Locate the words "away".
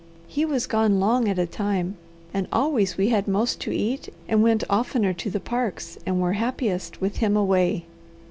7.37-7.85